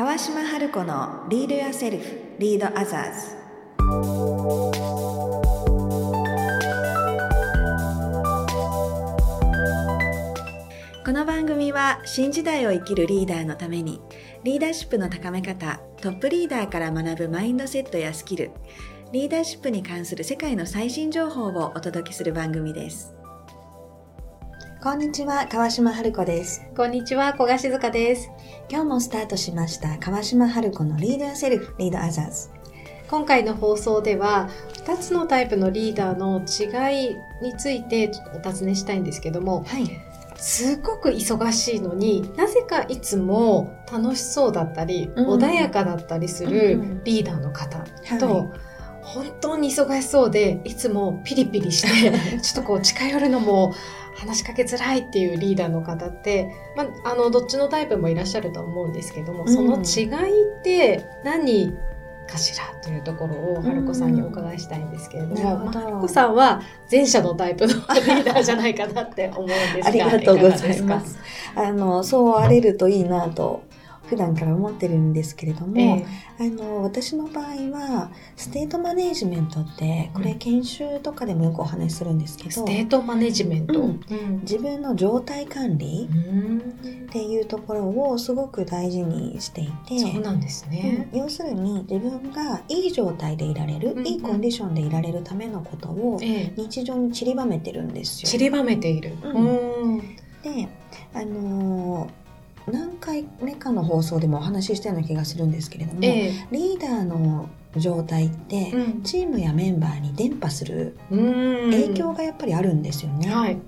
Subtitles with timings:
[0.00, 2.04] 川島春子のリードやセルフ
[2.38, 3.36] リードアザーズ。
[11.04, 14.00] この番組は新時代を生きるリーダーのために
[14.42, 18.52] リーダーシップの高め方トップリーダーから学ぶマインドセットやスキル
[19.12, 23.19] リーダーシップに関する世界の最新情報をお届けする番組です。
[24.82, 26.62] こんにちは川島春子です。
[26.74, 28.30] こんにちは、小賀静香です。
[28.70, 32.48] 今日もスタートしました川島春子のリーダーセルフリードアザーズ。
[33.10, 34.48] 今回の放送では、
[34.86, 39.86] 2つのタイプのリーダーの違いについてお尋ねしたいんですけども、はい。
[40.36, 45.28] すごく忙しいのになぜかいつも楽しそうだったり、うん。
[45.34, 47.04] 穏やかだったりすうんうるん。
[47.04, 47.84] リーダーの方は
[48.16, 48.18] い。
[48.18, 48.50] と、
[49.02, 53.74] 本当に忙しそうでいつもピリピリして ちょっとこう近寄るのも
[54.14, 59.48] 話しかけづらいっていうリーダーの方って、まあ、あのどっちのタイプもいらっしゃると思うんですけども、うん。
[59.48, 61.72] その違いって何
[62.30, 65.64] かしらというところを春子さんにお伺いしたいんですけれども、なるほど。
[65.64, 71.18] まあ春子さんは前者のタイプのリーダーじゃないかなって思うんですがありがとうございます。
[71.54, 73.62] あの、そうあれるといいなと、
[74.10, 76.04] 普段から思ってるんですけれども、え
[76.40, 83.74] あの、私の場合は、ステートマネージメントって、これうん研修とかでもよくお話しするんですけど、えステートマネジメント？
[83.80, 83.86] うん。
[83.88, 84.40] うん。
[84.40, 86.58] 自分の状態管理うん。
[86.58, 91.08] っていうところをすごく大事にしていて、そうなんですね。
[91.12, 91.18] うん。
[91.20, 96.52] 要するに自分がいい状態でいられる、うんいいコンディションでいられるためのことをええ。
[96.56, 98.28] 日常に散りばめてるんですよ。
[98.28, 99.12] 散りばめている。
[99.22, 99.36] うん。
[99.36, 100.00] うん。
[100.42, 100.68] で、
[101.14, 102.19] あのー
[102.66, 113.32] 何回目かの放送でもお話ししたような気がするんですけれども、ええリーダーの状態って、うんチームやメンバーに伝播するうん影響がやっぱりあるんですよね。
[113.32, 113.58] はい。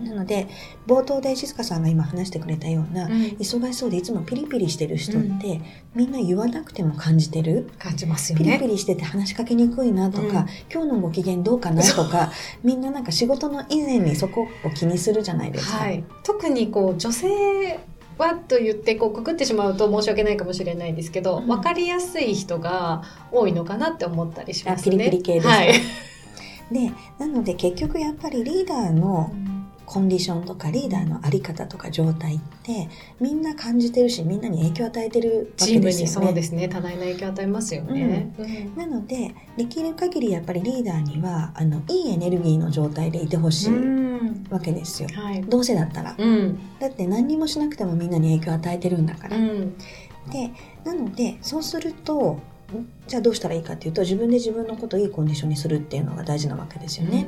[0.00, 0.48] なので
[0.88, 5.60] 冒頭で静香さんが今話してくれたような、うん忙しそうでいつもピリピリしてる人って、
[5.94, 7.70] みんな言わなくても感じてる。
[7.78, 8.68] 感じますよピリピね。
[8.72, 10.30] リしてて話しかけにくいなとか、うん
[10.72, 12.32] 今日のご機嫌どうかなとか
[12.64, 15.78] みんななんか仕事の以前にそこを気にするじゃないですか。
[15.78, 16.04] はい。
[16.24, 17.78] 特にこう女性
[18.18, 23.02] はと言ってこうくくってしまうと申し訳ないかもしれないですけど、うん分かりやすい人が
[23.32, 24.96] 多いのかなって思ったりしますね。
[24.96, 25.52] あピリピリ系ですか？
[25.52, 25.72] はい。
[26.70, 29.30] でなので結局やっぱりリーダーの
[29.86, 32.88] コンディションとかリーダーの在り方とか状態って
[33.20, 36.26] みんな感じてるしみんなに影響を与えてるわけですよね。
[36.26, 38.32] そうですね多大な影響を与えますよね。
[38.38, 45.08] うんなのでできる限りやっぱりリーダーにはあのいいエネルギーの状態でいてほしいうんわけですよ。
[45.12, 45.42] はい。
[45.42, 46.14] どうせだったら。
[46.18, 46.58] うん。
[46.78, 49.36] だって何にもしなくてもみんなに影響を与えてるんだから。
[49.36, 49.76] うん。
[50.30, 50.50] で
[50.84, 52.38] なのでそうすると
[52.72, 57.26] んじゃあどうしたらいいかっていうと自分で自分のことをいいコンディションにするっていうのが大事なわけですよね。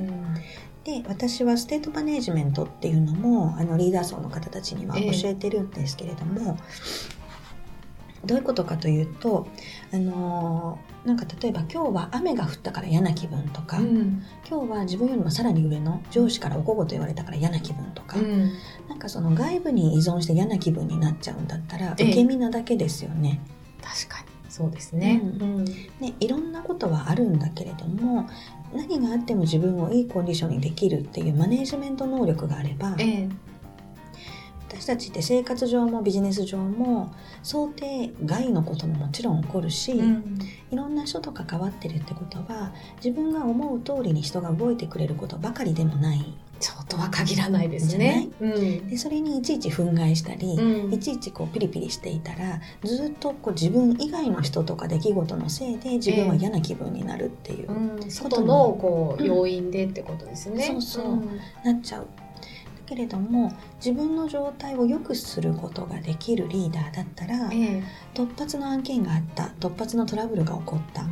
[0.86, 6.56] で私はステートマネージメントっていうのもあのリーダー層の方たちにはええ教えてるんですけれども、
[8.24, 9.48] どういうことかというと
[9.92, 14.24] あのーなんか例えば今日は雨が降ったから嫌な気分とか、うん。
[14.48, 18.50] 今日は自分よりもさらに上の上司からおこごと言われたから嫌な気分とか、うん。
[18.88, 23.40] なんかその外部に依存して嫌な気分になっちゃうんだったらええ受け身なだけですよね。
[23.80, 25.20] 確かにそうですね。
[25.22, 28.28] うんうんね、いろんなことはあるんだけれども
[28.74, 33.28] 何があっても自分をいいコンディションにできるっていうマネージメント能力があればええ。
[34.78, 40.38] 私たちって生活上もビジネス上も想定外のことももちろん起こるし、うん
[40.68, 48.28] いろんな人と関わってるってことは自分が思う通りに人が動いてくれることばかりでもないそうとは限らないですね。
[48.40, 48.88] うん。
[48.88, 60.64] でそれにいちいち憤慨したり、うんいちいちこうピリピリしていたらずっとこう自分以外の人とか出来事のせいで自分は嫌な気分になるっていう、うん、外のこううん要因でってことですね。
[60.64, 62.06] そうそうんなっちゃう。
[62.86, 63.52] だけれども
[63.84, 67.82] 自分の状態を良くすることができるリーダーだったらええ。
[68.14, 71.04] 突発の案件があった突発のトラブルが起こった。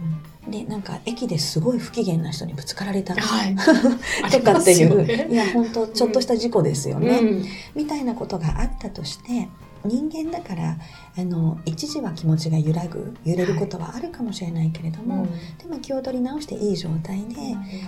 [0.49, 3.57] でなんか駅ですごい不機嫌な人にぶつかられた、はい。
[4.31, 5.27] とかっていう、ね。
[5.31, 7.45] いや本当ちょっとした事故ですよね、うん。
[7.75, 9.49] みたいなことがあったとして
[9.84, 10.78] 人間だから
[11.17, 15.27] あの一時は気持ちが揺らぐ揺れることはあるかもしれないけれども、
[15.59, 17.34] でも気を取り直していい状態で、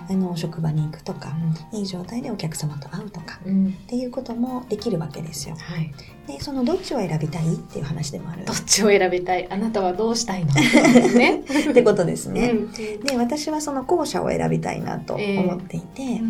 [0.08, 1.34] あの職場に行くとか、
[1.72, 5.56] いい状態でお客様と会うとかうんっていうこともできるわけですよ。
[5.56, 5.92] はい。
[6.26, 9.46] でそのどっちを選びたいっていう話でもあるどっちを選びたい？
[9.48, 10.52] あなたはどうしたいの？
[10.52, 11.40] ね。
[11.70, 12.50] ってことですね。
[12.50, 16.20] うんで私はその後者を選びたいなと思っていて、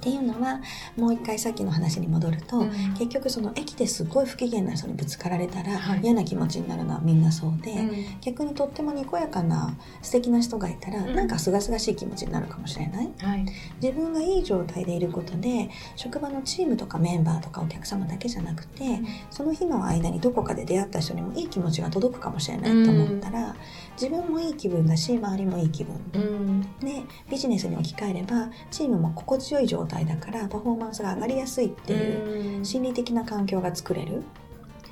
[0.00, 0.62] っていうのは
[0.96, 2.70] もう一回さっきの話に戻ると、うん。
[2.94, 6.00] 結局その駅ですごい不機嫌な人にぶつかられたら、はい。
[6.02, 8.20] 嫌な気持ちになるのはみんなそうで、うん。
[8.22, 11.14] 逆にとってもにこやかな素敵な人がいたら、うん。
[11.14, 13.10] なんかすがすがしい気持ちになるかもしれない。
[13.18, 13.44] はい。
[13.82, 19.00] 自分がいい状態でいることで職場のチームとかメンバーとかお客様だけじゃなくて、
[19.30, 23.54] その日の間にどこかで出会った人にもいい気持ちが届くかもしれないと思ったら、
[24.00, 25.94] 自分もいい気分だし周りもいい気分。
[26.14, 26.62] うん。
[26.80, 32.64] でビジネスに置き換えればチームも心地よい状態だからパフォーマンスが上がりやすいっていううん。
[32.64, 34.22] 心理的な環境が作れる。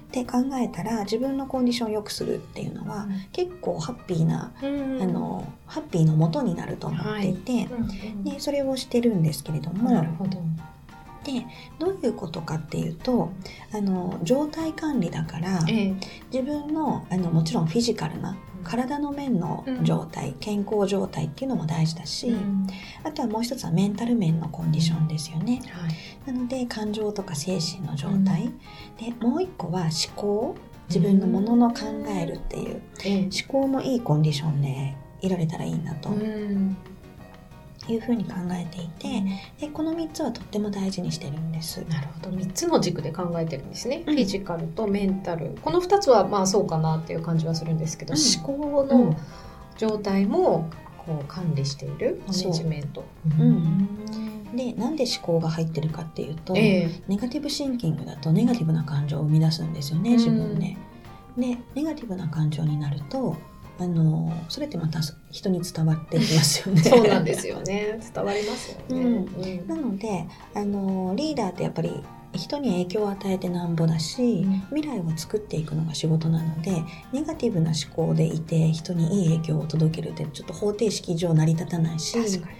[0.08, 5.02] って考えたら自分のコンディションを良くするっていうのは結構ハッピーな、うん。
[5.02, 8.24] あのハッピーの元になると思っていて、うん。
[8.24, 10.42] でそれをしてるんですけれどもど。
[11.24, 11.44] で
[11.78, 13.32] どういうことかっていうと
[13.74, 15.94] あの状態管理だからええ。
[16.32, 22.66] 自分のあのもちろんフィジカルな体の面の状態、健康状態っていうのも大事だし、うん。
[23.02, 25.62] あとはもう一つはメンタル面のコンディションですよね。
[25.70, 26.32] はい。
[26.32, 28.52] なので感情とか精神の状態、
[28.98, 30.54] でもう一個は思考。
[30.88, 31.80] 自分のものの考
[32.18, 32.80] えるっていう。
[33.04, 33.20] ええ。
[33.24, 36.08] 思考もいいコンディションでいられたらいいなと。
[36.08, 36.76] うん
[37.88, 39.22] いうふうに考えていて、
[39.58, 41.84] でこの3つはとっても大事にしてるんです。
[41.88, 42.36] なるほど。
[42.36, 44.14] 3つの軸で考えてるんですね、うん。
[44.14, 45.56] フィジカルとメンタル。
[45.62, 48.20] この2つはまあそうかなっていう感じはするんですけど、うん。
[48.54, 49.16] 思考の
[49.76, 50.68] 状態も
[50.98, 53.04] こう管理しているマネジメント。
[53.38, 53.88] うん。
[54.54, 57.02] でなんで思考が入ってるかっていうと、ええ。
[57.08, 60.76] ネガティブシンキングだとネガティブな感情を生み出すんですよね自分で。
[61.36, 63.36] でネガティブな感情になると
[63.80, 66.82] あのそれってまた人に伝わってきますよね。
[66.84, 67.98] そうなんですよね。
[68.14, 69.28] 伝わりますよね。
[69.40, 69.68] うん。
[69.68, 72.02] なのであのリーダーってやっぱり
[72.32, 74.62] 人に影響を与えてなんぼだし、うん。
[74.74, 76.72] 未来を作っていくのが仕事なので
[77.12, 82.50] ネガティブな思考でいて人にいい影響を届けるってちょっと方程式上成り立たないし確か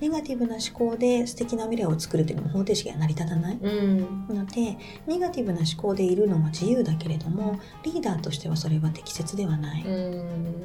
[0.00, 3.60] ネガティブな思考で素敵な未来を作るっていうのも方程式が成り立たないに。
[3.62, 4.76] うんので
[5.06, 9.84] ネガティブな思考でいるのは自由だけれどもリーダーとしてはそれは適切ではない。
[9.84, 10.56] うん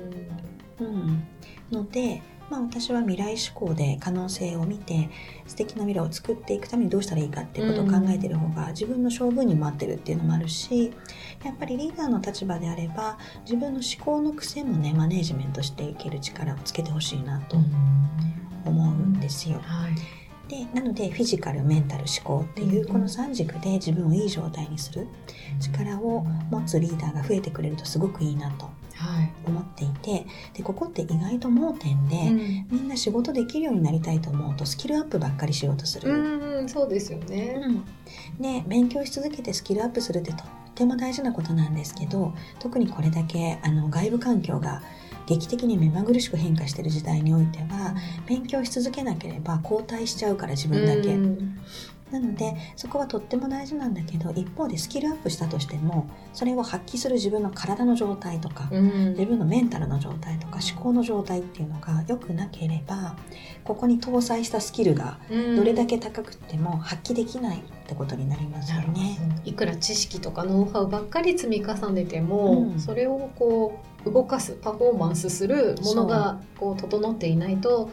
[0.80, 1.24] うん、
[1.72, 5.09] ので、まあ、私は未来志向で可能性を見て
[5.48, 10.92] 素敵な未来を作っていくためにどうしたらいいかっていうことを考えている方が自分の勝負にも合ってるっていうのもあるし
[11.45, 17.56] やっぱりリーダーの立場であれば自分の思考の癖もねマネージメントしていける力をつけてほしいなと
[18.65, 19.59] 思うんですよ。
[19.63, 19.95] はい。
[20.50, 25.07] でなのでフィジカルメンタル思考っていうこの3軸で自分をいい状態にする
[25.62, 28.81] 力を持つリーダーが増えてくれるとすごくいいなとはい
[29.45, 36.12] 思っていてでここって意外と盲点で、うんみんな仕事できるようになりたいと思うとスキルアップばっかりしようとする。
[36.12, 37.62] うんそうですよね。
[37.62, 37.86] うん
[38.42, 44.81] で勉強し続けてスキルアップするってとっても大事なことなんですけど特にこれだけあの外部環境が
[45.27, 47.95] 劇的に目まぐるしく変化している時代においては
[48.27, 51.09] 勉強し続けなければ後退しちゃうから自分だけ。
[51.09, 51.57] うん
[52.12, 59.10] なのでそこはとっても大事なんだけど一方でスキルアップしたとしてもそれを発揮する自分の体の状態とか、うん。
[59.12, 63.16] 自分のメンタルの状態とか思考の状態っていうのが良くなければ
[63.63, 65.18] ここに搭載したスキルが
[65.56, 69.18] どれだけ高くっても発揮できないってことになりますよね。
[69.44, 69.50] ど。
[69.52, 72.80] いくら知識とかノウハウばっかり積み重ねても、うん。
[72.80, 77.90] それをこう動かすパフォーマンスするものがこう整っていないと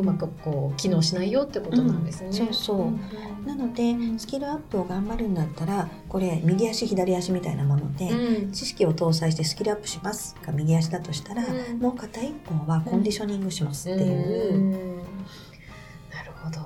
[0.00, 2.26] うまくこう機能しないよってことなんですね。
[2.28, 2.32] うん。
[2.34, 2.90] そうそう。
[2.90, 3.00] ん
[3.46, 8.52] なのでスキルアップを頑張るんだったらこれ右足左足みたいなもので、うん。
[8.52, 10.36] 知識を搭載してスキルアップします。
[10.44, 11.78] が右足だとしたら、うん。
[11.78, 14.54] もう片一方はコンディショニングしますっていう。
[14.54, 14.96] うん。
[16.10, 16.60] なるほど。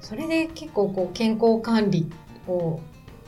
[0.00, 2.10] それで結構こう健康管理
[2.46, 2.80] を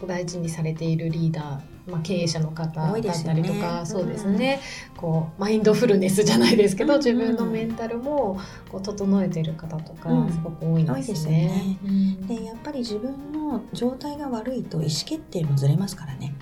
[0.07, 4.61] 大事にされているリーダー、まあ、経営者の方だったりとか、そうですね、
[4.97, 6.99] こうマインドフルネスじゃないですけど、うん。
[6.99, 8.39] 自分のメンタルも
[8.71, 10.33] こう整えてる方とか、うん。
[10.33, 11.79] すごく多いんですね。
[11.85, 12.27] うん。
[12.27, 16.35] でやっぱり自分の状態が悪いと意思決定もずれますからね。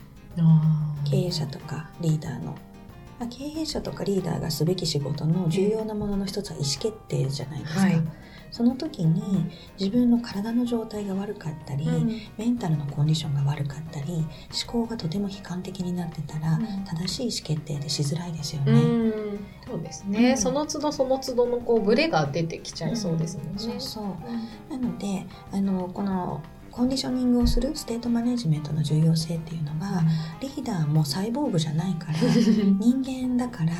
[1.05, 2.53] 経営者とかリーダーの、
[3.19, 8.03] まあ、経営者とかリーダーがすべき仕事の重要なものの一つは意思決定じゃないですか、はい
[8.51, 12.21] その時に自分の体の状態が悪かったり、うん。
[12.37, 14.27] メンタルのコンディションが悪かったり思
[14.67, 16.85] 考がとても悲観的になってたら、うん。
[16.85, 18.73] 正しい意思決定でしづらいですよね。
[18.73, 19.47] うん。
[19.67, 20.39] そうですね、うん。
[20.39, 23.53] その都度その都度のこうブレが出てきちゃいそうですもんね。
[23.57, 30.03] そうそうなのであのこのコンディショニングをするステートマネジメントの重要性っていうのは
[30.41, 32.19] リーダーもサイボーグじゃないから
[32.79, 33.73] 人間だから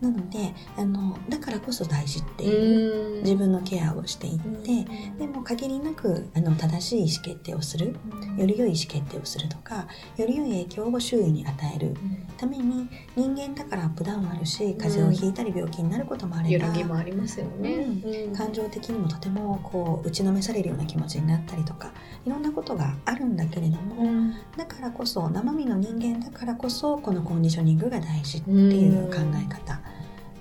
[0.00, 3.22] なのであのだからこそ大事っていう、うん。
[3.22, 4.86] 自分のケアをしていって、
[5.18, 7.96] でも限りなくあの正しい意思決定をする
[8.36, 11.94] より良い意思決定をするとかより良い影響を周囲に与える
[12.38, 17.74] ために人間だからアップダウンあるし風邪をひいたり病気になることもあれば、揺らぎもありますよね。
[17.74, 18.34] うん。
[18.34, 21.92] 感情的にもとてもこう打ちのめされるような気持ちになったりとか
[22.24, 24.34] いろんなことがあるんだけれども、うん。
[24.56, 29.80] だからこそ生身の人間だからこそこのコンディショニングが大事っていう考え方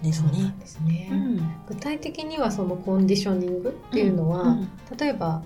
[0.02, 0.56] ですね。
[0.60, 1.10] ですね。
[1.12, 5.44] うん具体的にはそのコンディショニングっていうのは、うん例えば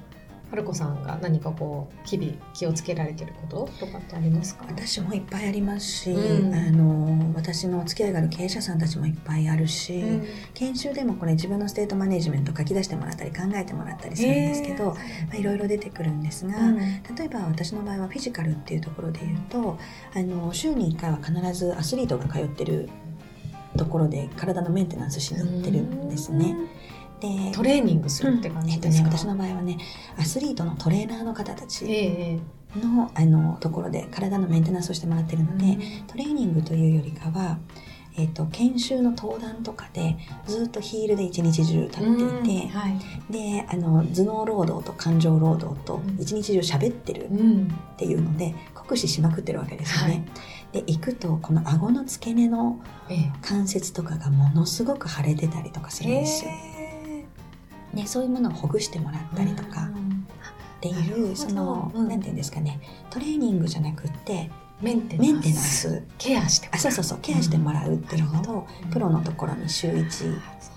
[0.52, 4.66] 春子さんが何かこう日々気をつけられてることとかってありますか？
[4.70, 14.96] 私もいっぱいありますし、うんあの私のお付き合いがある経営者さんたちもいっぱいあるし、うん研修でもこれ自分のステートマネジメント書き出してもらったり考えてもらったりするんですけど、ま
[15.34, 19.80] あいろいろ出てくるんですが、うん例えば私の場合はフィジカルっていうところで言うと
[20.16, 22.90] あの週に1回は必ずアスリートが通ってる
[23.78, 26.56] ところで体のメンテナンスしに行ってるんですね。
[27.20, 29.18] でトレーニングするって感えっとね、じですか？
[29.18, 29.78] 私の場合はね
[30.18, 32.40] アスリートのトレーナーの方たちえ
[32.76, 35.78] えのあのところで体のメンテナンスをしてもらってるので、
[36.08, 37.60] トレーニングというよりかは、
[38.18, 43.00] えっと研修の登壇とかでずっとヒールで一日中立っていて、うんはい。
[43.32, 50.26] であの頭脳労働と感情労働とうん一日中喋ってるうんっていうので酷使しまくってるわけですよはいね。
[50.74, 53.32] で行くとこの顎の付け根のええ。
[53.42, 56.52] 関節とかがものすごく腫れてたりとかするんですよ。
[57.94, 59.88] ね、そういうものをほぐしてもらったりとか。
[60.78, 62.10] っていうその、うん。
[62.10, 62.82] なんていうんですかね。
[63.10, 64.50] トレーニングじゃなくって
[64.82, 66.04] メンテナンス。
[66.18, 67.20] ケアしてもらあそうそうそう。
[67.22, 68.90] ケアしてもらうっていうのを、うん。
[68.90, 70.73] プロのところに週1そうなんですね。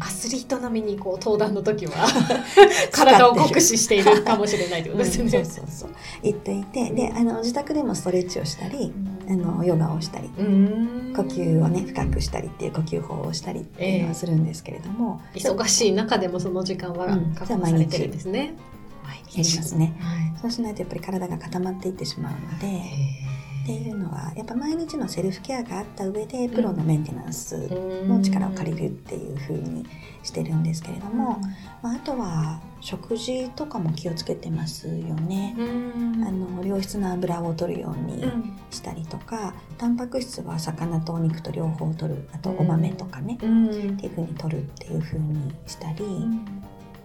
[0.00, 2.06] アスリート並みにこう登壇の時は
[2.92, 5.30] 体を酷使しているかもしれないということですね。
[5.30, 5.90] そうそうそう。
[6.22, 8.92] 言っていてであの自宅でもストレッチをしたり
[9.28, 11.12] あのヨガをしたりうん。
[11.16, 18.54] 呼吸をね深くしたりっていう呼吸法をしたりっていうのをするんですけれども、忙しい中でもその時間はうん確保されてるんですね。
[19.04, 19.96] 毎やりますね。
[19.98, 20.40] はい。
[20.40, 22.82] そうしないとやっぱり体が固まっていってしまうので、
[23.68, 27.68] っていうのはやっぱ毎日のセルフケアがあった上でプロのメンテナンス
[28.06, 29.84] の力を借りるっていう風に
[30.22, 31.38] してるんですけれども、
[31.82, 35.54] まあ、あとは食事とかも気をつけてますよね。
[35.58, 36.24] うん。
[36.26, 38.24] あの良質な油を取るように
[38.70, 43.66] したりとか、タンパク質は魚とお肉と両方取るあとお豆とかね、うん。
[43.66, 46.04] っていう風に取るっていう風にしたり、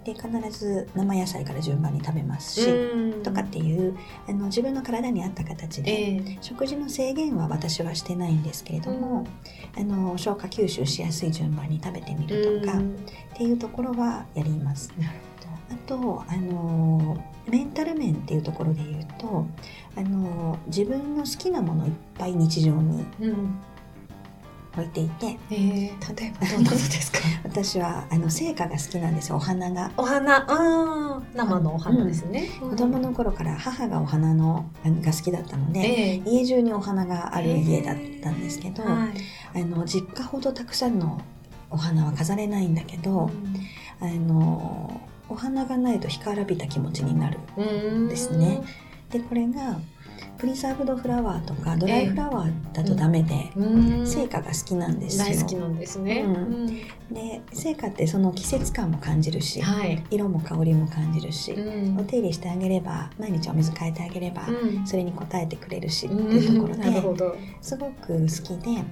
[0.03, 3.23] で必ず生野菜から順番に食べますし、うん。
[3.23, 6.37] とかっていうあの自分の体に合った形で、ええ。
[6.41, 9.25] 食事の制限は私はしてないんですけれども、
[9.77, 12.95] あの消化吸収しやすい順番に食べてみるとか、っうん。
[13.35, 14.91] ていうところはやります。
[15.69, 17.17] あとあの
[17.47, 19.47] メンタル面っていうところで言うと
[19.97, 23.05] あの自分の好きなものいっぱい日常に
[24.75, 25.57] 置いていてええ
[26.17, 27.19] 例えばどんなのですか？
[27.43, 29.35] 私はあの成果が好きなんですよ。
[29.35, 29.91] お花が。
[29.97, 31.37] お花、あー。
[31.37, 32.49] 生のお花ですね。
[32.59, 34.65] 子供の頃から母がお花の
[35.01, 36.29] が好きだったので、ええ。
[36.29, 39.05] 家中にお花がある家だったんですけど、は
[39.53, 39.59] い。
[39.61, 41.21] あの実家ほどたくさんの
[41.69, 43.29] お花は飾れないんだけど、
[43.99, 47.63] あのお花がないと干からびた気持ちになるう
[47.99, 48.61] んですね。
[49.11, 49.77] でこれが
[50.37, 55.25] プリザーブドフラワーとかドライフラワーだとダメで、うん成果が好きなんですよ。
[55.25, 56.21] 大好きなんですね。
[56.21, 56.67] うん
[57.13, 60.03] で成果ってその季節感も感じるし、はい。
[60.09, 67.39] 色も香りも感じるし、うんお手入れしてあげれば毎日お水変えてあげれば、うんそれに応えてくれるしってうんいうところで。
[67.61, 68.83] すごく好きで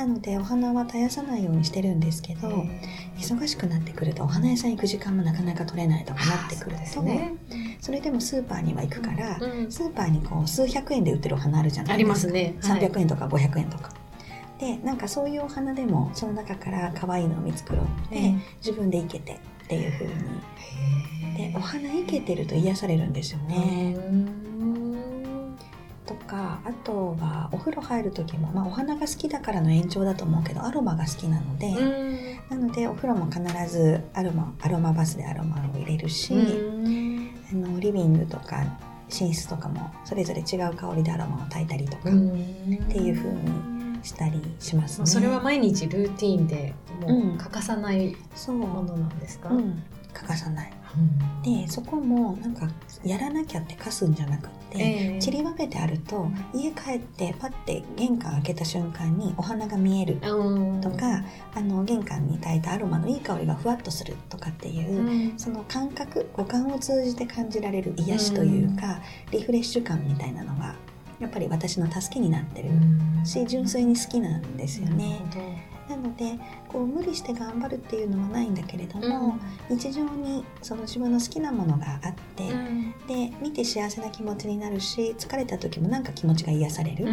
[0.00, 2.48] なのでお花は絶やさないようにしてるんですけど、
[3.18, 7.34] 忙しくなってくるとお花屋さん行く時間もなかなか取れないとかなってくるとね。
[7.82, 12.28] それでもスーパーには行くから、うんスーパーにこう数百円で売ってるお花あるじゃなあいですか。
[12.28, 12.54] りますね。
[12.62, 12.80] はい。
[12.80, 13.92] 300円とか500円とか。
[14.58, 18.34] でなんかそういうお花でもその中から可愛いのを見繕って、ええ。
[18.64, 19.32] 自分で生けて
[19.64, 20.12] っていう風に。
[21.52, 23.96] でお花生けてると癒されるんですよね。
[26.30, 32.60] かあとはお風呂入る時も、まあ、お花が好きだからの延長だと思うけどアロマが好きなので、うん。
[32.60, 37.30] なのでお風呂も必ずアロマアロマバスでアロマを入れるし、うん。
[37.50, 38.64] あのリビングとか
[39.08, 45.06] 寝室とかもそれぞれ違う香りでアロマを焚いたりとかっていう風にしたりしますね。
[45.06, 50.72] それは毎日ルーティンでもうんう欠かさないものなんですか、うん、欠かさない。
[51.44, 52.68] でそこもなんか
[53.04, 55.20] やらなきゃって課すんじゃなくって、ええ。
[55.20, 60.80] 散りばめてあると家帰ってパッて玄関開けた瞬間にお花が見えるうん。
[60.80, 61.24] とか、
[61.54, 65.38] あの玄関に焚いたアロマのいい香りがふわっとするとかっていうう、ん。
[65.38, 69.00] その感覚五感を通じて感じられる癒しというか、
[69.30, 70.74] リフレッシュ感みたいなのが
[71.20, 72.70] やっぱり私の助けになってる
[73.24, 75.20] し純粋に好きなんですよね。
[75.90, 82.48] なのでこう無理して頑張るっていうのはないんだけれども、日常にその自分の好きなものがあって、
[83.12, 87.06] で見て幸せな気持ちになるし疲れた時もなんか気持ちが癒されるっ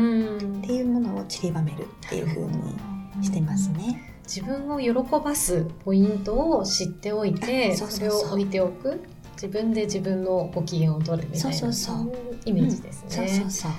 [0.61, 4.13] ていうものを散りばめるっていう風にしてますね。
[4.23, 9.01] 自分を喜ばすポイントを知っておいてあそれを置いておく。
[9.33, 12.11] 自分で自分のご機嫌を取るみたいなそうそうそう。
[12.45, 13.09] イメージですね。
[13.09, 13.71] そうそうそう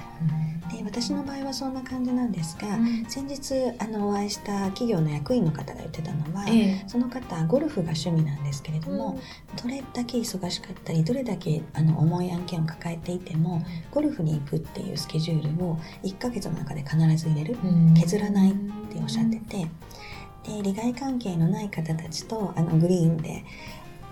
[0.71, 3.05] で私の場合はそんな感じなんですが、うん。
[3.07, 6.85] 先日あのお会いした企業の役員の方が言ってたのは、ええ。
[6.87, 9.19] その方ゴルフが趣味なんですけれども、
[9.63, 17.57] どれだけ忙しかったりどれだけあの重い案件を抱えていてもゴルフに行くっていうスケジュールを1ヶ月の中で必ず入れる。
[17.65, 17.95] うん。
[17.95, 19.67] 削らないっておっしゃってて。
[20.45, 23.45] で利害関係のない方たちとあのグリーンで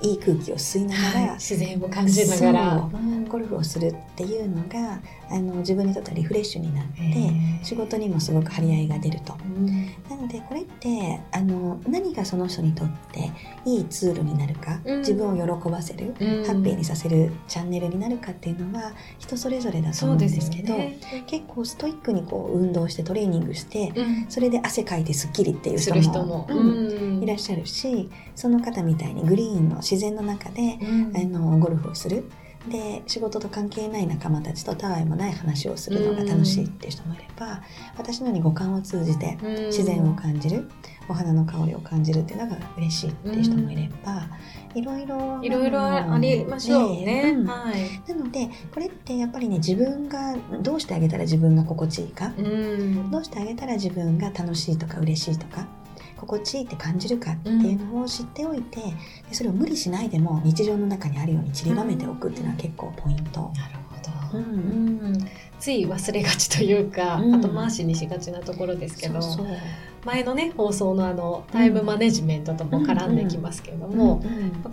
[0.02, 2.90] いい空気を吸いながら、はい、自然を感じながら。
[3.28, 7.64] ゴルフをするっていうのがあの自分にとってはリフレッシュになってええ。
[7.64, 9.36] 仕事にもすごく張り合いが出ると。
[9.44, 9.66] うん。
[10.08, 13.30] なのでこれってあの何がその人にとって
[13.64, 14.98] いいツールになるか、うん。
[15.00, 16.44] 自分を喜ばせる、うん。
[16.44, 20.98] ハッピーにさせるチャンネルになるかっていうのは人それぞれだと思うんですけどね。
[21.26, 24.26] 結構ストイックにこう運動してトレーニングしてうん。
[24.28, 27.22] それで汗かいてすっきりっていうす人もる人も、うん。
[27.22, 31.16] いらっしゃるしその方みたいにグリーンの自然の中で、うん。
[31.16, 32.30] あのゴルフをする
[32.68, 37.62] で仕事と関係ない仲間たちとたわいもない話をするのが楽しいっていう人もいれば、
[37.96, 39.66] 私のように五感を通じてうん。
[39.66, 40.68] 自然を感じる、
[41.08, 44.28] お花の香りを感じるっていうのが嬉しいっていう人もいれば、
[44.74, 47.34] いろいろいろいろありましょうね。
[47.36, 47.46] うん。
[47.46, 48.10] はい。
[48.10, 53.10] なのでこれってやっぱりね自分がどうしてあげたら自分が心地いいか、うん。
[53.10, 55.66] どうしてあげたら自分が楽しいとか嬉しいとか？
[56.16, 58.80] 心地いいって感じるかっていうのを知っておいて、
[59.28, 63.52] でそれを無理しないでも日常の中にあるように散りばめておくっていうのは結構ポイント。
[63.54, 63.74] なる
[64.30, 64.38] ほど。
[64.38, 69.56] ううんんつい忘れがちというか、うん後回しにしがちなところですけど、そうそう
[70.04, 74.22] 前のね放送のあのタイムマネジメントとも絡んできますけれども、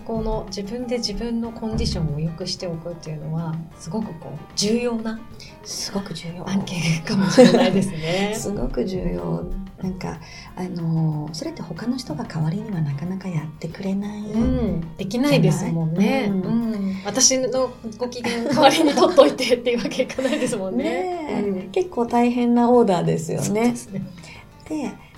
[0.06, 5.18] この自分で自分のコンディションを良くしておくっていうのはすごくこう重要な
[5.64, 6.48] すごく重要。
[6.48, 8.34] 案件かもしれないですね。
[8.38, 9.44] すごく重要。
[9.84, 10.18] なんか
[10.56, 14.20] あのーそれって他の人が代わりにはなかなかやってくれない。
[14.20, 16.24] うん、できないですもんね。
[16.24, 16.38] じゃない？
[16.48, 21.68] うん私のご機嫌代わりに取っといてっていうわけいかないですもんね。
[21.72, 23.76] 結構大変なオーダーですよそうねで。
[23.76, 24.02] すね。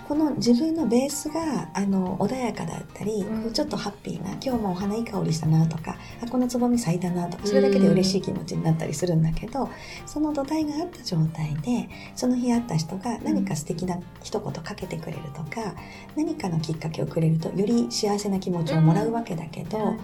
[0.06, 3.52] でこの自分のベースがあの穏やかだったり、うん。
[3.52, 9.68] ちょっとハッピーな今日もお花いい香りしたなとかあこのつぼみ咲いたなとかそれだけで嬉しい気持ちになったりするんだけど、
[10.06, 15.74] その土台があった状態でその日会った人が何か素敵な一言かけてくれるとか、
[16.16, 19.96] 何かのきっかけをくれるとより幸せな気持ちをもらうわけだけど、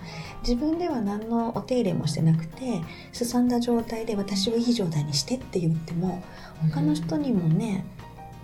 [0.42, 2.80] 自分では何のお手入れもしてなくて
[3.12, 6.22] すさんだ状態で私をいい状態にしてって言っても
[6.72, 7.84] 他の人にもね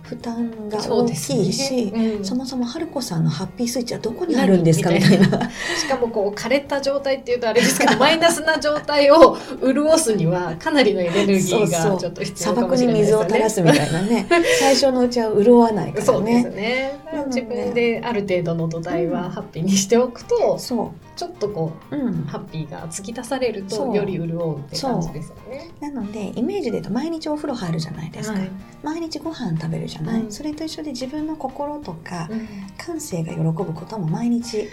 [0.09, 2.25] 負担が大きいし、ねうん。
[2.25, 5.51] そもそも春子さんのハッピースイッチはどこにあるんですかみたいな。
[5.77, 11.91] しかもこう枯れた状態っていうとあれですけど マイナスな状態を潤すにはかなりのエネルギーそうそう。
[11.91, 13.25] がちょっと必要砂漠にかもしれないですよね。
[13.25, 14.27] 水を垂らすみたいなね。
[14.59, 16.51] 最初のうちは潤わないからそうですね。
[16.55, 22.21] ね自分である程度の土台はハッピーにしておくと、そちょっとこう、うん。
[22.21, 25.69] う、ハッピーが突き出されるとより潤うって感じですよね。
[25.81, 28.51] なのでイメージで言うと毎日お風呂入るじゃないですか、はい。
[28.81, 32.47] 毎日ご飯食べるじゃない、うんそれと一緒で自分の心とかうん。
[32.77, 34.69] 感性が喜ぶことも毎日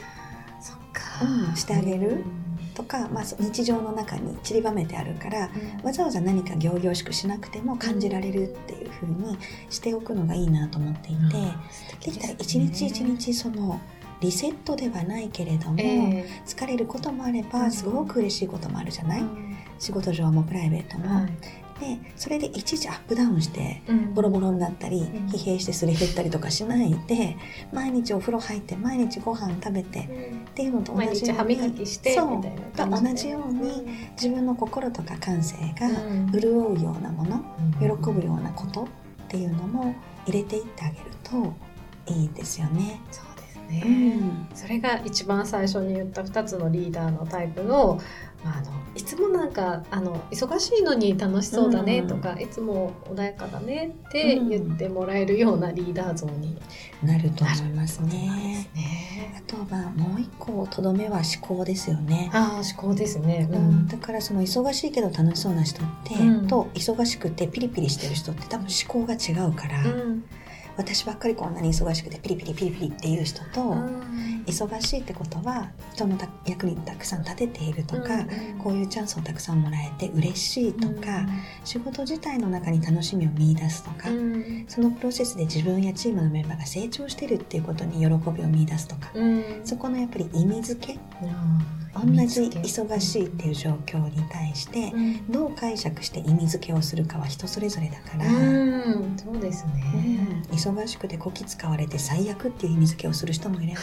[1.48, 2.22] うんしてあげる？
[2.74, 5.48] とか、まあ、日常の中に散りばめてあるから
[5.82, 9.38] わざわざ何か仰々しくしなくても感じられるっていう風に
[9.70, 11.16] しておくのがいいなと思ってい
[12.02, 13.80] て、できたら一日一日その
[14.20, 17.48] リセットではないけれども、え疲れることもあれうん。
[17.48, 19.24] ばすごく嬉しいこともあるじゃない、え
[19.78, 21.32] 仕事上もプライベートも、はい。
[21.78, 24.14] でそれでいちいちアップダウンしてうん。
[24.14, 25.04] ボロボロになったり、ん。
[25.28, 27.36] 疲弊してすり減ったりとかしないで
[27.70, 32.42] 毎日お風呂入って毎日ご飯食べてっていうのと同じように歯磨きしてそう。
[32.74, 36.32] と同じように自分の心とか感性がうん。
[36.32, 37.44] 潤うようなもの、
[37.78, 38.86] 喜ぶようなことっ
[39.28, 39.94] ていうのも
[40.26, 41.52] 入れていってあげると
[42.10, 43.02] いいですよね。
[43.68, 48.00] ね、うんそれが一番最初に言った2つのリーダーのタイプの,、
[48.42, 56.58] まあ、あのいつもなんかあの忙しいのに楽しそうだねとか、いつも穏やかだねって言ってもらえるようなリーダー像に
[57.02, 58.68] なると思いますね。
[58.74, 59.34] ね。
[59.36, 62.30] あとはもう一個とどめは思考ですよね。
[62.32, 63.48] ああ思考ですね。
[63.52, 70.24] うん、だからその忙しいけど楽しそうな人って、うんと忙しくてピリピリしてる人って多分思考が違うから、うん
[70.76, 74.06] 私ばっかりこんなに忙しくてピリピリピリピリっていう人と、うん。
[74.46, 81.26] 忙しいってことは人のた役にたくさん立てているとか、うんこういうチャンスをたくさんもらえて嬉しいとか、
[81.64, 84.64] 仕事自体の中に楽しみを見出すとか、うん。
[84.68, 89.60] そのプロセスで自分やチームのメンバーが成長してるっていうことに喜びを見出すとか、うん。
[89.64, 90.98] そこのやっぱり意味付け
[91.94, 95.32] 同じ忙しいっていう状況に対してうん。
[95.32, 99.16] どう解釈して意味付けをするかは人それぞれだから、うん。
[99.16, 99.74] そうですうん。
[99.74, 100.42] ね。
[100.70, 103.80] 忙しくてこき使われて最悪っていう意味付けをする人もいれば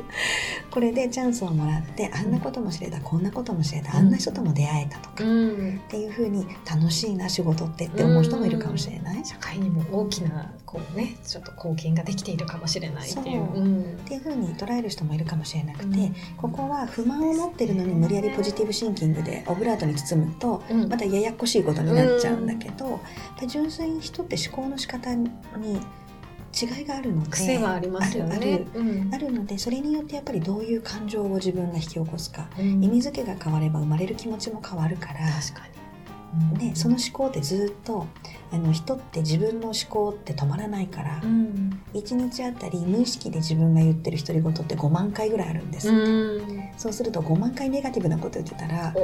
[0.70, 5.80] これでチャンスをもらってあんなことも知れたこんなことも知れたあんな人とも出会えたとか、うん。
[5.86, 9.24] っていう風に楽しいな仕事ってって思う人もいるかもしれない。
[9.24, 13.46] 社会にも大きなこうねちょっと貢献ができているかもしれないっていう。
[13.46, 22.98] そううんっていう風に捉える人もいるかもしれなくて、うんここは不満を持ってるのに無理やりポジティブシンキングでオブラートに包むとうんまたややこしいことになっちゃうんだけど、やっ
[23.36, 25.30] ぱり純粋に人って思考の仕方に
[26.54, 28.36] 違いがあるので癖はありますよね。
[28.36, 35.83] あるあるうんあるのでそれによってやっぱりどういう感情を自分が引き起こすか、うん意味付けが変われば生まれる気持ちも変わるから、確かに。
[36.58, 38.06] ね、その思考ってずっと
[38.52, 41.82] あの人って自分の思考って止まらないから、うん。
[41.92, 45.92] 1日あたり無意識で自分が言ってる独り言って5万回ぐらいあるんです、う
[46.40, 46.70] ん。
[46.76, 48.98] そうすると5万回ネガティブなこと言ってたらず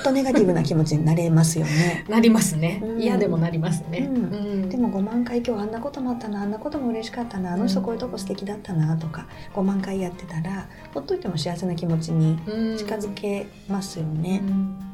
[0.00, 2.04] っとネガティブな気持ちになれますよね。
[2.08, 2.80] なりますね。
[2.82, 3.00] うん。
[3.00, 4.08] 嫌でもなりますね。
[4.10, 4.16] うん。
[4.16, 4.28] う
[4.66, 4.68] ん。
[4.68, 12.76] でも5万回今日あんなこともあったなあんなことも嬉しかったなあの人こういうとこ素敵だったなとか5万回やってたらほっといても幸せな気持ちにうん。
[12.76, 14.85] 近づけますよね、うん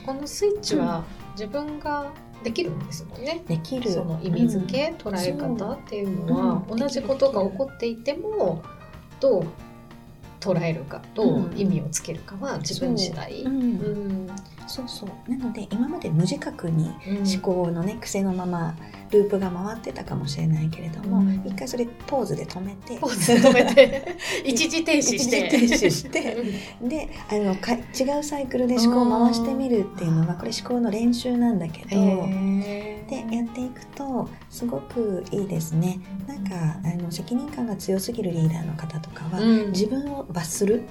[0.00, 3.42] そこのスイッチは自分ができるんですもんね。
[3.46, 3.90] できる。
[3.90, 6.78] その意味付け、捉え方っていうのは、うん。
[6.78, 8.62] 同じことが起こっていても
[9.20, 9.46] どう
[10.40, 13.42] 捉えるかどう意味をつけるかは自分次第。
[13.42, 13.60] そう,、うん。
[13.60, 13.62] う
[14.24, 14.28] ん。
[14.66, 15.30] そう。
[15.30, 17.30] なので今まで無自覚にうん。
[17.30, 18.74] 思考のね癖のまま
[19.10, 21.42] ループが回ってたかもしれないけれども、うん。
[21.44, 25.46] 一回それポーズで止めてポーズ止めて 一時停止して。
[25.46, 26.36] 一時停止して
[26.82, 31.88] であのか違うサイクルで思考を回してみるっていうのはこれ思考の練習なんだけど。
[31.96, 35.98] へでやっていくとすごくいいですね。
[36.28, 39.72] なんかあの責任感が強すぎるリーダーの方とかは、うん。
[39.72, 40.84] 自分を罰する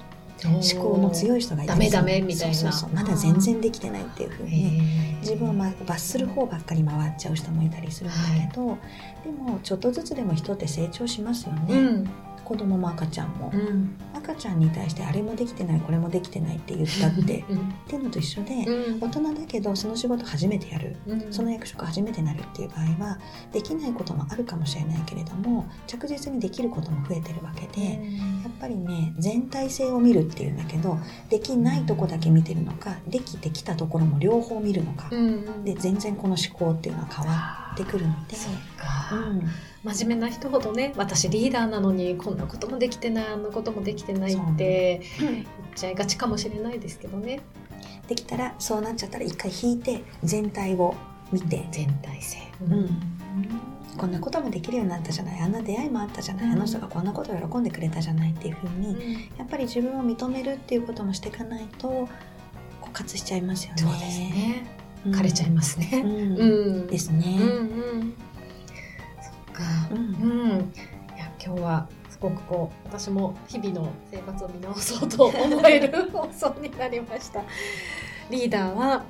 [0.47, 2.71] 思考の強い人がいてダメダメみたいな。
[2.93, 8.77] まだ全然できてないっていうふうにね自分を、ま、罰する方ばっかり回っちゃう人もいたりするんだけど、
[9.23, 12.09] でもちょっとずつでも人って成長しますよね、うん
[12.49, 13.95] 子供も赤ちゃんも、うん。
[14.15, 17.59] 赤ちゃんに対してあれもできてないこれもできてないって言ったってうん。
[17.59, 18.99] っていうのと一緒で、うん。
[18.99, 21.31] 大人だけどその仕事初めてやるうん。
[21.31, 23.19] その役職初めてなるっていう場合は
[23.51, 27.99] できないこともあるかもしれないけれども着実にできることも増えてるわけで、や
[28.49, 30.97] っぱりね全体性を見るっていうんだけど
[31.29, 38.35] できないとこだけ見てるのかできてきたところも両方見るのか、うんで全然この思考っていうのは変わってくるので。
[38.35, 38.49] そ
[39.15, 39.41] うん。
[39.83, 47.39] 真面目な人ほどね私リーダーなのにこんなこともできてないあんなこともできてないって言っちゃいがちかもしれないですけどね。
[48.07, 50.95] できたらそうなっちゃったら一回引いて全体を
[51.31, 52.89] 見て、全体性、うん。
[53.97, 55.39] こんなこともできるようになったじゃない。
[55.41, 56.51] あんな出会いもあったじゃない、うん。
[56.53, 59.13] あの人がこんなことを喜んでくれたじゃないっていうふうに、うん。
[59.37, 62.09] やっぱり自分を認めるっていうこともしていかないと
[62.81, 63.81] 枯渇しちゃいますよね。
[63.81, 64.63] そうですね。
[64.73, 66.03] うん枯れちゃいますね、
[66.89, 67.37] ですね。
[69.21, 69.63] そっか。
[69.91, 70.73] うんうん。
[71.15, 77.43] いや今日はすごくこう私も日々の生活を見直そうと思える放送になりました。
[78.29, 79.03] リーダーは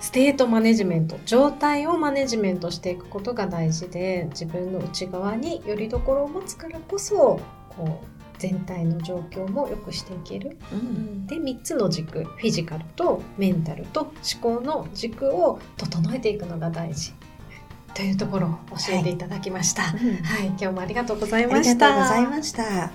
[0.00, 7.40] ステートマネジメント状態をマネジメントしていくことが大事で自分の内側によりどころを持つからこそ
[7.70, 8.11] こう
[8.42, 17.12] 全体の状況も良くしていけるうんで3つの軸フィジカルとメンタルと思考の軸を整えていくのが大事
[17.94, 19.82] というところを教えていただきました。
[19.82, 19.96] は
[20.42, 21.88] い、今日もありがとうございあました。
[21.88, 22.90] りがとうございました。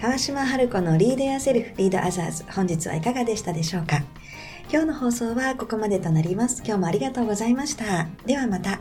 [0.00, 4.02] 川島春子の Lead Yourself Lead Others 本日はいかがでしたでしょうか？
[4.70, 6.62] 今日の放送はここまでとなります。
[6.64, 8.08] 今日もありがとうございました。
[8.24, 8.80] ではまた。